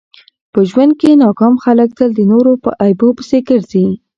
په 0.53 0.59
ژوند 0.69 0.91
کښي 0.99 1.13
ناکام 1.23 1.53
خلک 1.63 1.89
تل 1.97 2.09
د 2.15 2.19
نور 2.31 2.45
په 2.63 2.69
عیبو 2.83 3.07
پيسي 3.17 3.39
ګرځي. 3.49 3.85